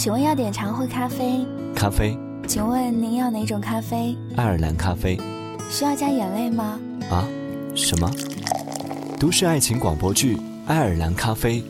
[0.00, 1.46] 请问要点茶或咖啡？
[1.76, 2.16] 咖啡。
[2.48, 4.16] 请问您要哪种咖啡？
[4.34, 5.20] 爱尔兰咖啡。
[5.70, 6.80] 需要加眼泪吗？
[7.10, 7.28] 啊？
[7.74, 8.10] 什么？
[9.18, 11.60] 都市爱情广播剧《爱尔兰咖啡》，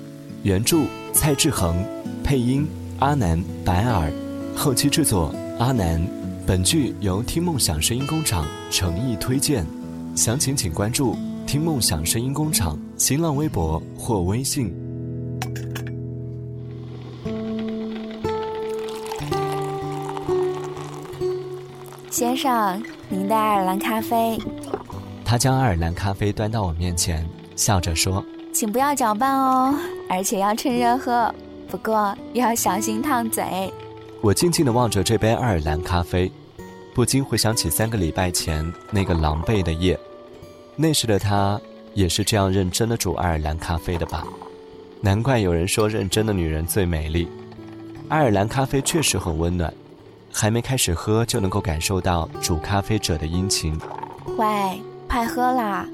[0.44, 1.84] 原著蔡志恒，
[2.22, 2.64] 配音
[3.00, 4.12] 阿南、白尔，
[4.54, 6.00] 后期制作阿南。
[6.46, 9.66] 本剧由听梦想声音工厂诚意推荐，
[10.14, 11.16] 详情请关注
[11.48, 14.72] 听梦想声音工厂新浪微博或微信。
[22.20, 24.38] 先生，您的爱尔兰咖啡。
[25.24, 29.74] 他将爱尔兰咖啡端到我面前，笑着说：“请不要搅拌哦，
[30.06, 31.34] 而且要趁热喝。
[31.66, 33.72] 不过要小心烫嘴。”
[34.20, 36.30] 我静静地望着这杯爱尔兰咖啡，
[36.94, 39.98] 不禁回想起三个礼拜前那个狼狈的夜。
[40.76, 41.58] 那时的他
[41.94, 44.26] 也是这样认真的煮爱尔兰咖啡的吧？
[45.00, 47.26] 难怪有人说认真的女人最美丽。
[48.10, 49.72] 爱尔兰咖啡确实很温暖。
[50.32, 53.78] 还没开始喝就能够感受到煮咖啡者的殷勤。
[54.36, 55.86] 喂，快喝啦，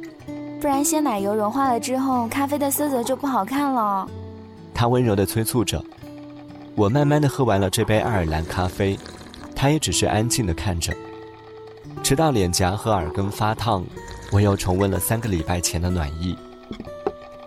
[0.60, 4.08] 不然鲜奶油融化了之后，咖啡的色泽就不好看了。
[4.74, 5.82] 他温柔地催促着。
[6.74, 8.98] 我慢慢地喝完了这杯爱尔兰咖啡，
[9.54, 10.94] 他也只是安静地看着。
[12.02, 13.82] 直到脸颊和耳根发烫，
[14.30, 16.36] 我又重温了三个礼拜前的暖意。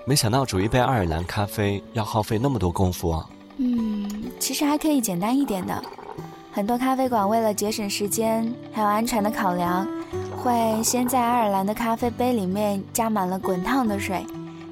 [0.06, 3.30] 没想到煮一杯爱尔兰咖啡要耗费那么多功夫啊。
[3.58, 5.80] 嗯，其实还可以简单一点的。
[6.52, 9.88] 很多咖啡馆为了节省时间，还有安全的考量，
[10.36, 14.26] 会先在爱尔兰的咖啡杯里面加满了滚烫的水，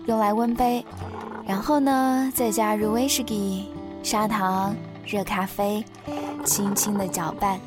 [0.08, 0.84] 用来温杯，
[1.45, 3.69] 然后呢，再加入威士忌、
[4.02, 4.75] 砂糖、
[5.06, 5.86] 热咖啡，
[6.44, 7.59] 轻轻的搅拌，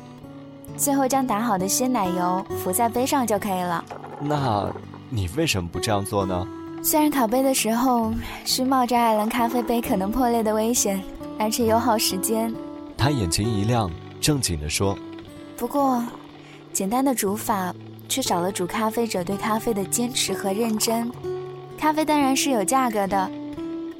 [0.75, 3.83] 最后将打好的鲜奶油浮在杯上就可以了。
[4.19, 4.69] 那
[5.09, 6.45] 你为什么不这样做呢？
[6.83, 8.11] 虽然烤杯的时候
[8.43, 11.01] 是冒着爱尔兰咖啡杯可能破裂的危险，
[11.39, 12.53] 而且又耗时间。
[13.01, 14.95] 他眼睛一亮，正经地说
[15.57, 16.05] ：“不过，
[16.71, 17.73] 简单的煮法
[18.07, 21.11] 却少了煮咖啡者对咖啡的坚持和认真。
[21.79, 23.31] 咖啡当然是有价格的，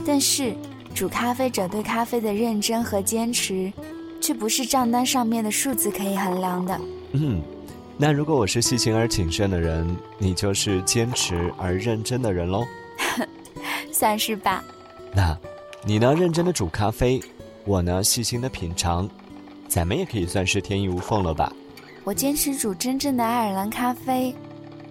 [0.06, 0.54] 但是
[0.94, 3.74] 煮咖啡者对咖啡的认真和坚持，
[4.22, 6.80] 却不是账单上面的数字可以衡量的。”
[7.14, 7.42] 嗯，
[7.98, 12.64] 那如果我是细心而谨慎的人，你就是坚持而认真的人喽？
[13.92, 14.64] 算是吧。
[15.12, 15.36] 那，
[15.84, 16.14] 你呢？
[16.14, 17.20] 认真的煮咖啡。
[17.66, 19.10] 我呢，细心的品尝，
[19.68, 21.52] 咱们也可以算是天衣无缝了吧？
[22.04, 24.36] 我坚持煮真正的爱尔兰咖啡，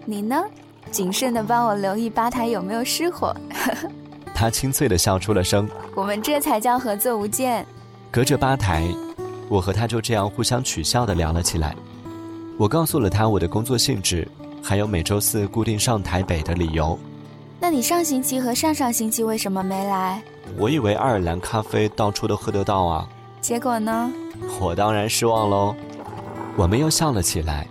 [0.04, 0.42] 你呢？
[0.90, 3.36] 谨慎的帮我留意吧台有没有失火。
[4.34, 5.68] 他清脆的笑出了声。
[5.94, 7.64] 我们这才叫合作无间。
[8.10, 8.88] 隔着吧台，
[9.48, 11.76] 我和他就这样互相取笑的聊了起来。
[12.56, 14.26] 我告诉了他我的工作性质，
[14.62, 16.98] 还有每周四固定上台北的理由。
[17.72, 20.20] 那你上星期和上上星期为什么没来？
[20.58, 23.08] 我以为爱尔兰咖啡到处都喝得到啊，
[23.40, 24.12] 结果呢？
[24.60, 25.76] 我当然失望喽。
[26.56, 27.64] 我们又笑了起来，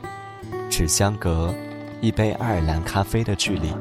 [0.69, 1.53] 只相隔
[1.99, 3.73] 一杯爱尔兰咖啡的距离。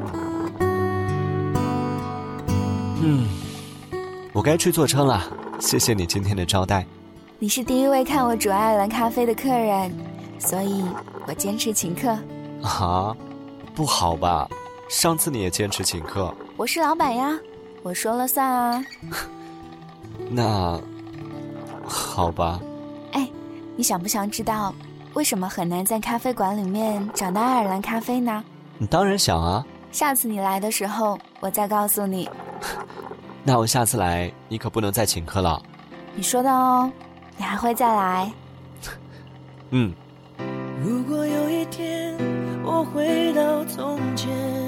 [3.01, 3.29] 嗯，
[4.33, 5.23] 我该去坐车了。
[5.61, 6.85] 谢谢你今天的招待。
[7.39, 9.97] 你是第一位看我煮爱尔兰咖啡的客人，
[10.41, 10.85] 所以
[11.29, 12.09] 我坚持请客。
[12.65, 13.17] 啊，
[13.73, 14.51] 不好吧？
[14.89, 16.35] 上次你也坚持请客。
[16.57, 17.39] 我是老板呀。
[17.83, 18.85] 我说了算啊，
[20.31, 20.81] 那
[21.85, 22.61] 好吧。
[23.13, 23.29] 哎，
[23.77, 24.75] 你想不想知道
[25.15, 28.43] 为什么很难在咖啡馆里面找到爱尔兰咖啡呢？
[28.79, 29.65] 你当然想啊。
[29.93, 32.29] 下次你来的时候，我再告诉你。
[33.45, 35.63] 那我下次来，你可不能再请客了。
[36.15, 36.91] 你说的哦，
[37.37, 38.33] 你还会再来。
[39.71, 39.95] 嗯。
[40.83, 42.17] 如果有一天
[42.65, 44.68] 我回到从前。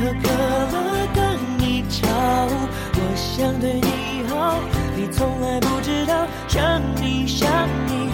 [0.00, 2.08] 喝可乐等你吵，
[2.94, 4.58] 我想对你好，
[4.96, 8.10] 你从来不知道，想你想你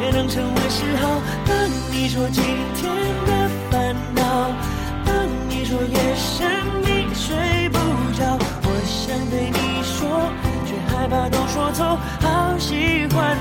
[0.00, 1.20] 也能成为嗜好。
[1.46, 2.42] 等你说今
[2.74, 2.90] 天
[3.26, 4.50] 的烦恼，
[5.04, 6.50] 等你说夜深
[6.82, 7.78] 你睡不
[8.18, 10.30] 着，我想对你说，
[10.66, 13.36] 却害怕都说错，好喜欢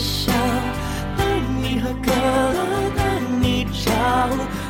[0.00, 0.32] 笑，
[1.18, 1.26] 等
[1.62, 2.58] 你喝可乐，
[2.96, 3.90] 等你吵，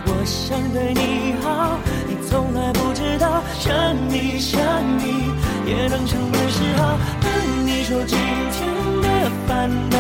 [0.07, 1.79] 我想对你好，
[2.09, 3.71] 你从来不知道，想
[4.09, 4.61] 你想
[4.99, 5.31] 你
[5.71, 6.99] 也能成为嗜好。
[7.23, 7.31] 等
[7.65, 8.59] 你说今天
[9.03, 9.97] 的烦恼，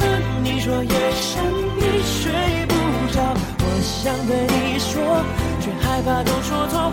[0.00, 0.10] 等
[0.42, 1.44] 你说夜深
[1.78, 2.32] 你睡
[2.66, 2.74] 不
[3.12, 3.22] 着，
[3.60, 5.22] 我想对你说，
[5.60, 6.92] 却害怕都说错，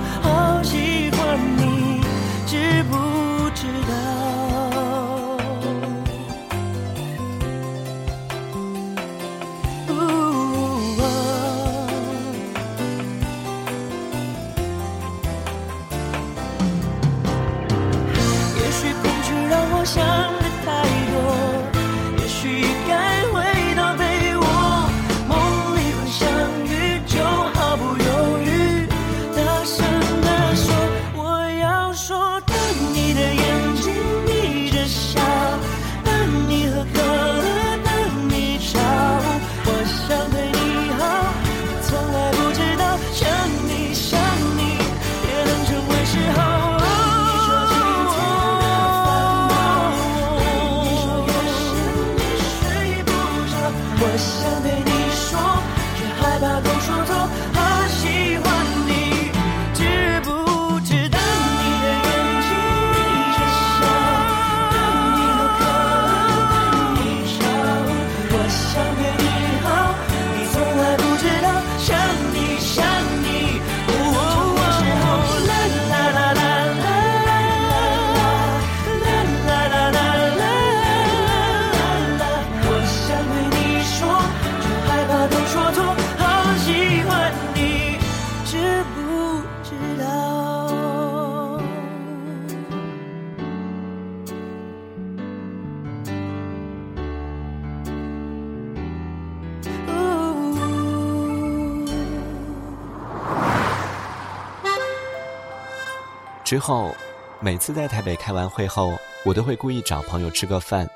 [106.47, 106.95] 之后，
[107.41, 110.89] 每次在台北开完会后，我都会故意找朋友吃个饭。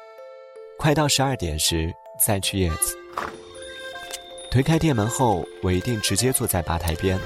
[0.78, 2.98] 快到十二点时再去叶子。
[4.50, 7.20] 推开店门后，我一定直接坐在吧台边。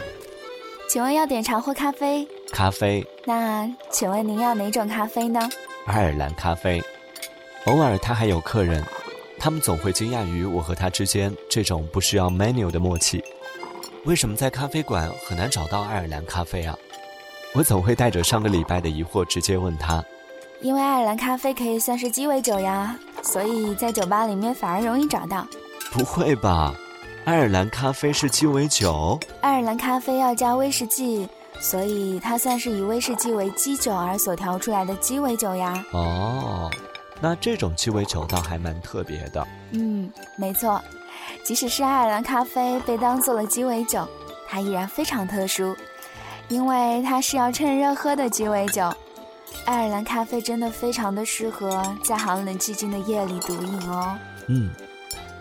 [0.90, 2.28] 请问要点茶或咖啡？
[2.52, 5.48] 咖啡，那请问您要哪种咖啡呢？
[5.86, 6.82] 爱尔兰咖啡。
[7.66, 8.84] 偶尔他还有客人，
[9.38, 13.24] 他们总会惊讶于我和他之间这种不需要 menu 的默契。
[14.06, 16.76] 为什么在咖啡馆很难找到爱尔兰咖啡啊？
[17.56, 20.04] 我总会带着上个礼拜的疑惑直接问他。
[20.62, 25.48] 因为爱尔兰咖啡可以算是鸡尾酒呀，所以在酒吧里面反而容易找到。
[25.92, 26.74] 不会吧？
[27.24, 29.20] 爱尔兰咖啡是鸡尾酒？
[29.42, 31.28] 爱尔兰咖啡要加威士忌，
[31.60, 35.84] 所以它算是以威士忌为基酒而所调出来的鸡尾酒呀。
[35.92, 36.70] 哦，
[37.22, 39.48] 那这种鸡尾酒倒还蛮特别的。
[39.72, 40.82] 嗯，没错，
[41.44, 44.08] 即使是爱尔兰咖啡被当做了鸡尾酒，
[44.48, 45.76] 它依然非常特殊，
[46.48, 48.92] 因为它是要趁热喝的鸡尾酒。
[49.66, 54.16] 爱尔兰咖啡真的非常的适合在寒冷寂静的夜里独饮哦。
[54.48, 54.70] 嗯，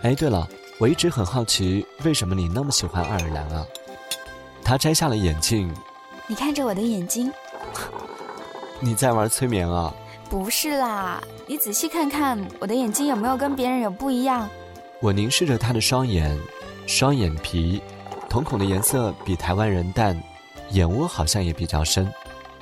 [0.03, 3.67] 哎，对了，我一直很好奇，为什么你那么喜欢爱尔兰啊？
[4.63, 5.71] 他摘下了眼镜，
[6.27, 7.31] 你看着我的眼睛，
[8.81, 9.93] 你在玩催眠啊？
[10.31, 14.49] 不是啦，你仔细看看我的眼睛有没有跟别人有不一样？
[15.01, 16.35] 我凝视着他的双眼，
[16.87, 17.83] 双眼皮，
[18.27, 20.19] 瞳孔的颜色比台湾人淡，
[20.71, 22.13] 眼窝好像也比较深。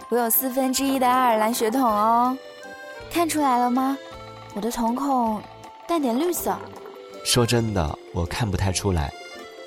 [0.08, 2.36] 我有四分之一的爱尔兰血统哦，
[3.10, 3.96] 看出来了吗？
[4.54, 5.42] 我的瞳孔
[5.88, 6.54] 带点绿色。
[7.24, 9.10] 说真的，我看不太出来，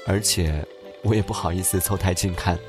[0.05, 0.63] 而且
[1.03, 2.59] 我也不好意思凑太近看。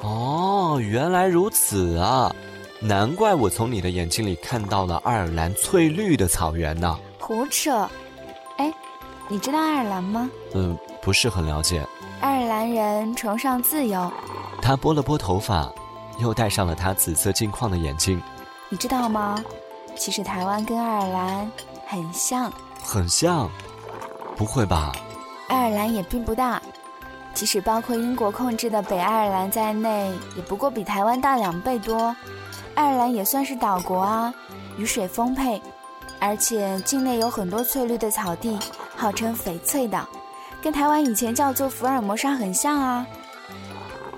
[0.00, 2.34] 哦，原来如此啊！
[2.80, 6.98] 难怪我从你的眼睛里看到了爱尔兰翠绿的草原呢。
[7.18, 7.88] 胡扯！
[8.56, 8.72] 哎，
[9.28, 10.30] 你知道爱尔兰吗？
[10.54, 11.86] 嗯，不是很了解。
[12.20, 14.10] 爱尔兰人崇尚自由。
[14.62, 15.68] 他拨了拨头发，
[16.18, 18.22] 又戴上了他紫色镜框的眼镜。
[18.68, 19.42] 你知道吗？
[19.96, 21.50] 其实台湾跟爱尔兰
[21.86, 22.52] 很像。
[22.82, 23.50] 很像？
[24.36, 24.92] 不会吧？
[25.48, 26.62] 爱尔兰也并不大，
[27.34, 32.14] 即使包括英国控制的北爱尔兰在内，也不过比台湾大两倍多。
[32.74, 34.32] 爱尔兰也算是岛国啊，
[34.76, 35.60] 雨水丰沛，
[36.20, 38.58] 而且境内有很多翠绿的草地，
[38.96, 40.06] 号称翡翠岛，
[40.62, 43.04] 跟台湾以前叫做福尔摩沙很像啊。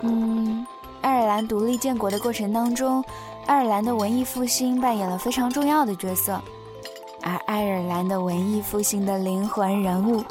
[0.02, 0.66] 嗯，
[1.00, 3.04] 爱尔兰独立建国的过程当中，
[3.47, 6.40] 爱尔兰的文艺复兴扮演了非常重要的角色，
[7.23, 10.25] 而爱尔兰的文艺复兴的灵魂人物，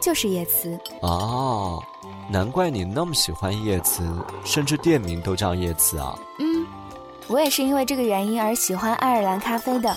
[0.00, 0.78] 就是叶慈。
[1.00, 1.82] 哦，
[2.28, 4.08] 难怪你那么喜欢叶慈，
[4.44, 6.18] 甚至店名都叫叶慈啊。
[6.38, 6.66] 嗯，
[7.28, 9.96] 我也是因为这个原因而喜欢爱尔兰咖啡的，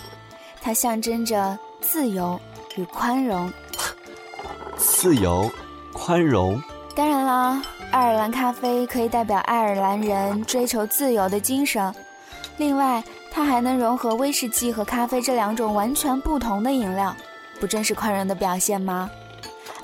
[0.61, 2.39] 它象征着自由
[2.75, 3.51] 与宽容。
[4.77, 5.49] 自由，
[5.93, 6.61] 宽容。
[6.93, 7.61] 当然啦，
[7.95, 11.95] 爱尔兰咖啡可以代表爱尔兰人追求自由的精神。
[12.57, 17.15] 另外，它还能融合威士忌和咖啡这两种完全不同的饮料，
[17.57, 19.09] 不正是宽容的表现吗？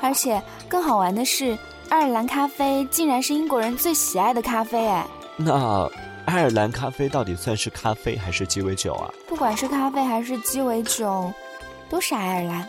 [0.02, 5.08] 而且更好玩的是，爱尔兰咖啡竟然是英国人最喜爱的咖啡哎。
[5.38, 5.90] 那
[6.26, 9.10] 爱尔兰咖啡到底算是咖啡还是鸡尾酒啊？
[9.26, 11.32] 不管是咖啡还是鸡尾酒，
[11.90, 12.68] 都是爱尔兰。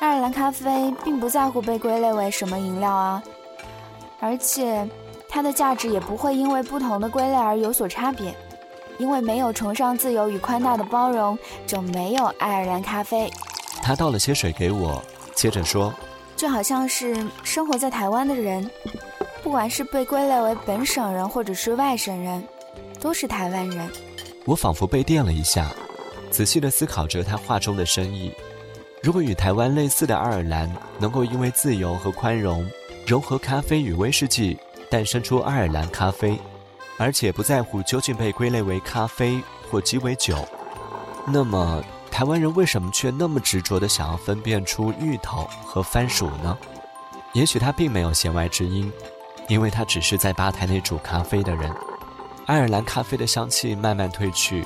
[0.00, 3.22] 爱尔兰咖啡并不在乎被归类为什么饮料啊。
[4.22, 4.88] 而且，
[5.28, 8.32] 它的价值也不会因为不同的归类而有所差别，
[8.96, 11.36] 因为没有崇尚自由与宽大的包容，
[11.66, 13.28] 就没有爱尔兰咖啡。
[13.82, 15.02] 他倒了些水给我，
[15.34, 15.92] 接着说
[16.36, 18.70] ：“就好像是生活在台湾的人，
[19.42, 22.46] 不管是被归类为本省人或者是外省人，
[23.00, 23.90] 都是台湾人。”
[24.46, 25.72] 我仿佛被电了一下，
[26.30, 28.32] 仔细地思考着他话中的深意。
[29.02, 32.64] 如果与台湾类似的爱尔兰能够因为自由和宽容，
[33.06, 34.56] 融合咖啡与威士忌，
[34.88, 36.38] 诞生出爱尔兰咖啡，
[36.98, 40.36] 而且不在乎究竟被归类为咖啡或鸡尾酒。
[41.26, 46.56] 那么，台湾人为什么却那么执着地想要分辨出芋头和番薯呢？
[47.32, 48.90] 也许他并没有弦外之音，
[49.48, 51.74] 因为他只是在吧台内煮咖啡的人。
[52.46, 54.64] 爱尔兰咖啡的香气慢慢褪去，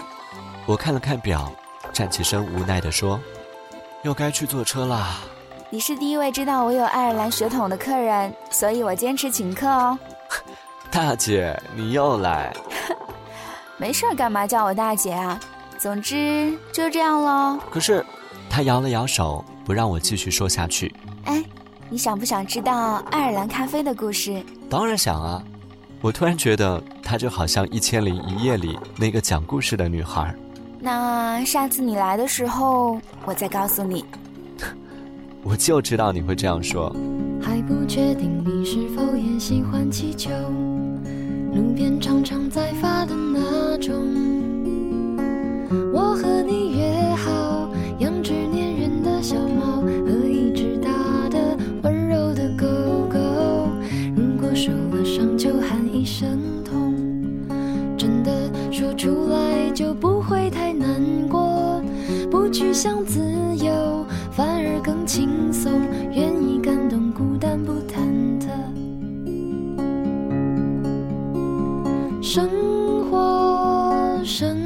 [0.66, 1.50] 我看了看表，
[1.92, 3.20] 站起身无奈地说
[4.04, 5.20] ：“又该去坐车啦。”
[5.68, 9.98] 你是第一位知道我有爱尔兰血统的客人，所以我坚持请客哦。
[10.92, 12.54] 大姐，你又来？
[13.76, 15.38] 没事儿，干嘛叫我大姐啊？
[15.76, 17.58] 总之就这样喽。
[17.68, 18.04] 可是，
[18.48, 20.94] 他摇了摇手，不让我继续说下去。
[21.24, 21.44] 哎，
[21.90, 24.40] 你想不想知道爱尔兰咖啡的故事？
[24.70, 25.42] 当然想啊！
[26.00, 30.32] 我突然觉得她就好像《一千零一夜》里那个讲故事的女孩。
[30.78, 34.04] 那下次你来的时候，我再告诉你。
[35.48, 36.92] 我就知道你会这样说。
[37.40, 40.28] 还不确定你是否也喜欢气球，
[41.54, 43.94] 路边常常在发的那种。
[45.92, 50.90] 我和你约好，养只粘人的小猫和一只大
[51.28, 52.66] 的温柔的狗
[53.08, 53.18] 狗。
[54.16, 56.92] 如果受了伤就喊一声痛，
[57.96, 61.80] 真的说出来就不会太难过。
[62.32, 63.45] 不去想自。
[65.16, 65.80] 轻松，
[66.12, 68.02] 愿意感动，孤单不忐
[68.38, 68.50] 忑。
[72.20, 72.50] 生
[73.08, 74.65] 活，生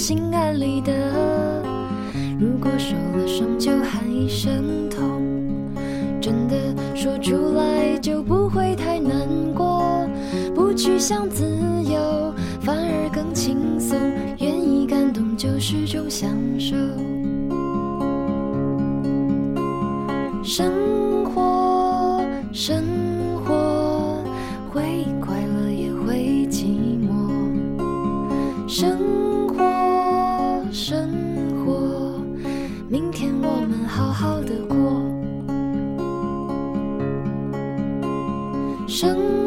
[0.00, 0.92] 心安理得。
[2.38, 5.20] 如果受了伤就喊一声痛，
[6.22, 6.56] 真的
[6.96, 10.08] 说出来就不会太难过。
[10.54, 11.44] 不去想自
[11.84, 13.98] 由，反而更轻松。
[14.38, 16.74] 愿意感动就是种享受。
[39.00, 39.39] 生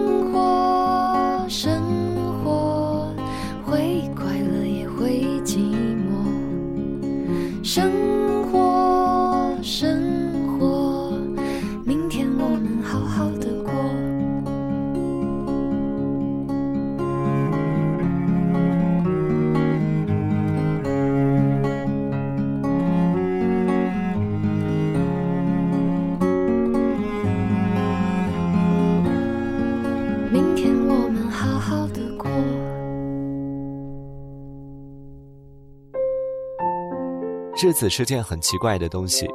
[37.64, 39.26] 日子是件很奇怪的东西，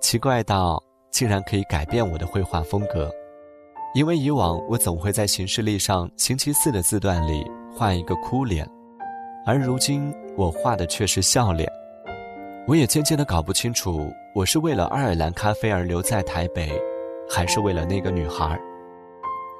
[0.00, 0.82] 奇怪到
[1.12, 3.08] 竟然可以改变我的绘画风格。
[3.94, 8.68] 因为以往我总会在行事历上星期四的字段里画一个哭脸，
[9.46, 11.70] 而如今我画的却是笑脸。
[12.66, 16.72] 我也渐渐的搞不清楚，我是为了爱尔兰咖啡而留在台北，
[17.30, 18.60] 还是为了那个女孩。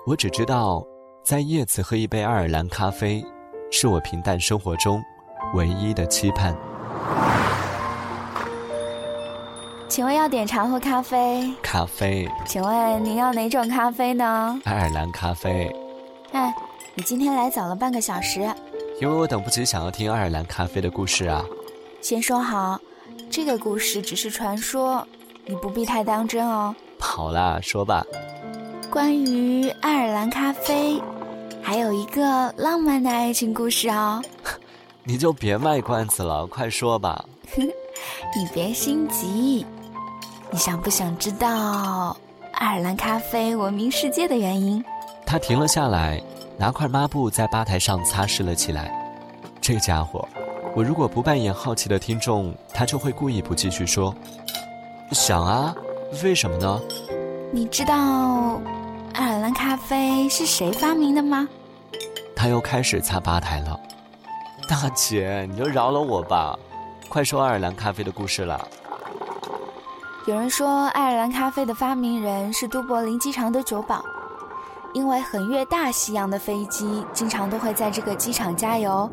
[0.04, 0.84] 我只知道，
[1.22, 3.24] 在叶子喝一杯爱尔兰咖啡，
[3.70, 5.00] 是我平淡生活中
[5.54, 6.52] 唯一的期盼。
[9.88, 11.52] 请问要点茶或咖啡？
[11.62, 14.60] 咖啡，请问您要哪种咖啡呢？
[14.64, 15.70] 爱尔兰咖啡。
[16.32, 16.52] 哎，
[16.94, 18.40] 你今天来早了半个小时。
[19.00, 21.44] 因为我等不及想要听爱尔兰咖啡的故事啊。
[22.00, 22.80] 先说好，
[23.30, 25.06] 这个故事只是传说，
[25.46, 26.74] 你不必太当真哦。
[26.98, 28.04] 好啦，说吧。
[28.90, 31.00] 关于爱尔兰咖啡，
[31.62, 34.22] 还有一个浪漫的爱情故事哦。
[35.04, 37.24] 你就别卖关子了，快说吧。
[37.56, 39.64] 你别心急。
[40.54, 42.16] 你想不想知道
[42.52, 44.84] 爱尔兰咖啡闻名世界的原因？
[45.26, 46.22] 他停了下来，
[46.56, 48.88] 拿块抹布在吧台上擦拭了起来。
[49.60, 50.28] 这家伙，
[50.76, 54.14] 我如果不扮演好奇的听众，他就会故意不继续说。
[55.10, 55.74] 想啊，
[56.22, 56.80] 为什么呢？
[57.50, 58.60] 你知道
[59.12, 61.48] 爱尔兰咖啡是谁发明的吗？
[62.36, 63.80] 他又开始擦吧台了。
[64.68, 66.56] 大姐，你就饶了我吧，
[67.08, 68.68] 快说爱尔兰咖啡的故事了。
[70.26, 74.02] 有人说，爱尔兰咖啡的发明人是都柏林机场的酒保，
[74.94, 79.10] 因为横越大西洋的飞机经常都会在这个机场加油，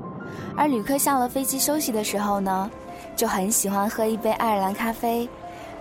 [0.56, 2.72] 而旅客下了飞机休息的时候呢，
[3.14, 5.28] 就很喜欢喝一杯爱尔兰咖啡，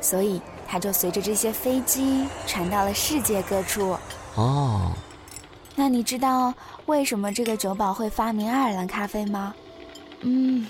[0.00, 3.96] 所以它就随着这些飞机传到了世界各处。
[4.34, 4.90] 哦，
[5.76, 6.52] 那你知道
[6.86, 9.54] 为什么这个酒保会发明爱尔兰咖啡吗？
[10.22, 10.66] 嗯，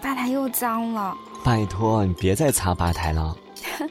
[0.00, 1.16] 吧台又脏了。
[1.42, 3.36] 拜托你别再擦吧台了。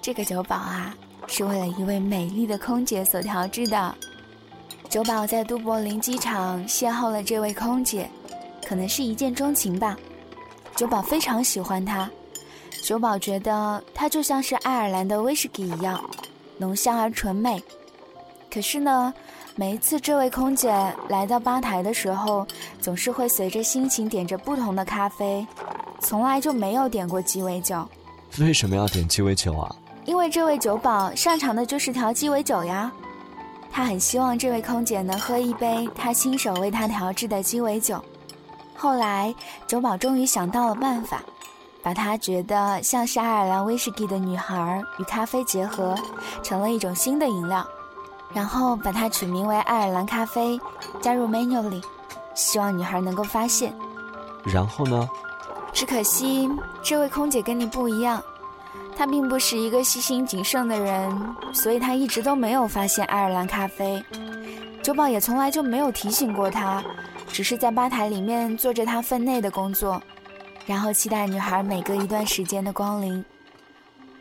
[0.00, 0.94] 这个酒保啊，
[1.26, 3.94] 是为了一位美丽的空姐所调制的。
[4.88, 8.08] 酒保在都柏林机场邂逅了这位空姐，
[8.66, 9.96] 可能是一见钟情吧。
[10.76, 12.10] 酒保非常喜欢她，
[12.82, 16.02] 酒保觉得她就像是爱尔兰的威士忌一样，
[16.58, 17.62] 浓香而纯美。
[18.50, 19.14] 可是呢，
[19.54, 20.70] 每一次这位空姐
[21.08, 22.46] 来到吧台的时候，
[22.80, 25.46] 总是会随着心情点着不同的咖啡，
[26.00, 27.88] 从来就没有点过鸡尾酒。
[28.38, 29.74] 为什么要点鸡尾酒啊？
[30.04, 32.90] 因为这位酒保擅长的就是调鸡尾酒呀，
[33.70, 38.02] 他很希望这位空姐能喝一杯他亲手为他调制的鸡尾酒。
[38.74, 39.32] 后来，
[39.66, 41.22] 酒保终于想到了办法，
[41.82, 45.94] 把他觉得像是爱尔兰威士忌的女孩与咖啡结合，
[46.42, 47.64] 成了一种新的饮料，
[48.32, 50.58] 然后把它取名为爱尔兰咖啡，
[51.00, 51.80] 加入 menu 里，
[52.34, 53.72] 希望女孩能够发现。
[54.42, 55.08] 然后呢？
[55.72, 56.48] 只可惜
[56.82, 58.22] 这位空姐跟你不一样。
[58.94, 64.04] 她并不是一个细心谨慎的人，所以她一直都没有发现爱尔兰咖啡。
[64.82, 66.82] 酒保也从来就没有提醒过她，
[67.28, 70.00] 只是在吧台里面做着他分内的工作，
[70.66, 73.24] 然后期待女孩每隔一段时间的光临。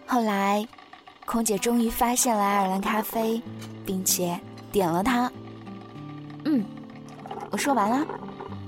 [0.08, 0.66] 后来，
[1.26, 3.42] 空姐终于发现了爱尔兰咖啡，
[3.86, 4.40] 并且
[4.72, 5.32] 点了它。
[6.46, 6.64] 嗯，
[7.50, 8.06] 我说完了。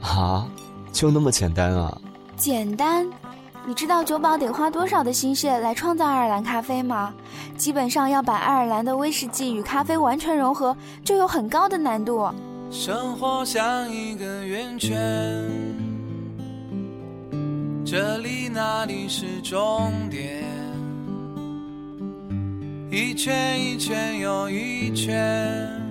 [0.01, 0.47] 啊，
[0.91, 1.97] 就那么简单啊？
[2.43, 3.07] 简单。
[3.65, 7.13] 你知道酒保得花多少的心血来创造爱尔兰咖啡吗？
[7.55, 10.75] 基本上要把爱尔兰的威士忌与咖啡完全融合，
[11.05, 12.29] 就有很高的难度。
[12.69, 14.91] 生活像一个圆圈，
[17.85, 20.43] 这里那里是终点，
[22.91, 25.81] 一圈一圈又一圈，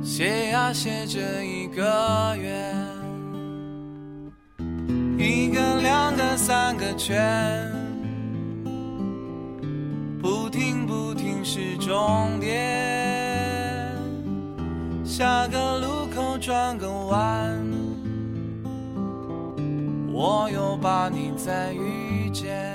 [0.00, 2.89] 写呀写着一个圆。
[5.20, 7.70] 一个、两个、三个圈，
[10.18, 13.94] 不停不停是终点。
[15.04, 17.54] 下个路口转个弯，
[20.10, 22.74] 我又把你再遇见。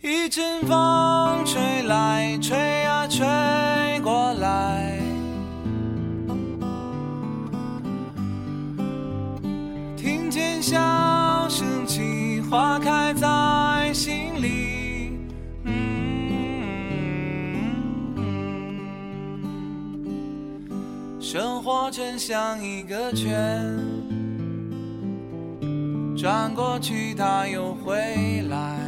[0.00, 3.26] 一阵风吹来，吹呀吹
[21.88, 23.74] 生活真像一个圈，
[26.16, 28.78] 转过去它又回来。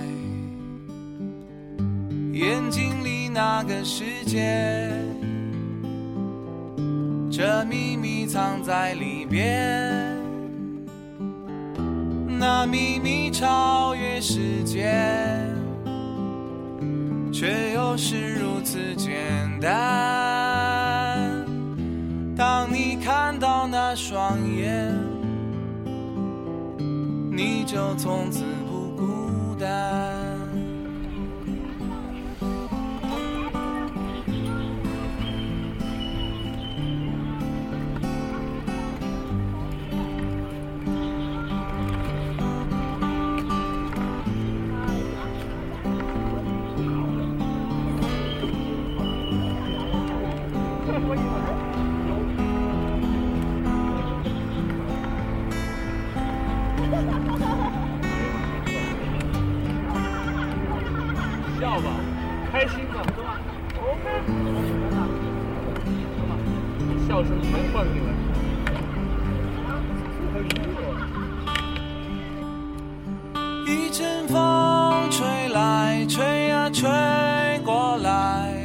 [2.33, 4.91] 眼睛里那个世界，
[7.31, 10.19] 这秘密藏在里边。
[12.39, 15.49] 那秘密超越时间，
[17.33, 19.11] 却又是如此简
[19.61, 20.50] 单。
[22.41, 24.97] 当你看到那双眼，
[27.31, 30.00] 你就从此不孤单。
[76.73, 76.89] 吹
[77.65, 78.63] 过来，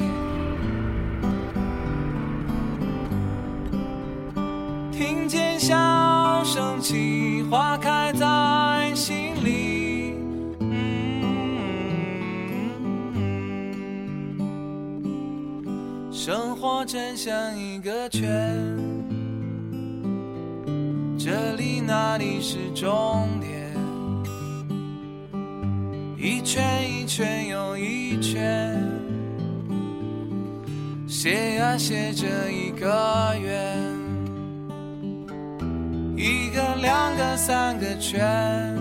[4.92, 10.16] 听见笑声起，花开在心里。
[16.12, 18.32] 生活真像一个圈。
[21.18, 23.28] 这里那里是终，
[26.26, 28.76] 一圈一圈又一圈，
[31.08, 32.88] 写呀写着一个
[33.40, 33.78] 圆，
[36.18, 38.76] 一个两个三个圈，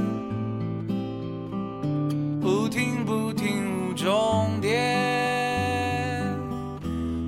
[2.40, 6.26] 不停不停无终点，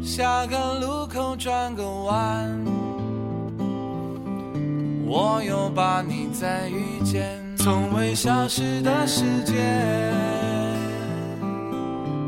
[0.03, 2.59] 下个路口转个弯。
[5.07, 6.96] 我又把你再遇见，
[7.67, 9.53] 从未消失的世界，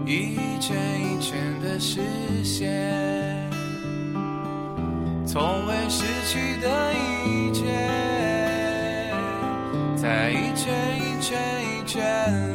[0.05, 2.01] 一圈一圈的实
[2.43, 3.49] 现，
[5.25, 6.93] 从未失去的
[7.25, 7.67] 一切，
[9.95, 12.48] 在一圈一圈一圈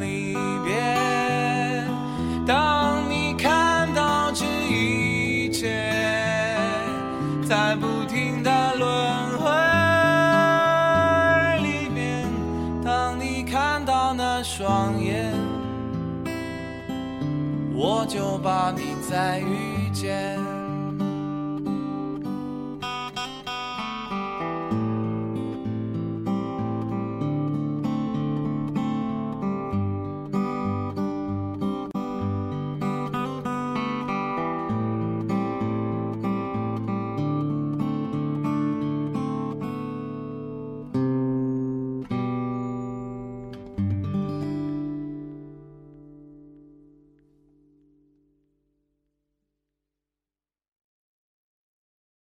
[18.13, 20.42] 就把你再遇见。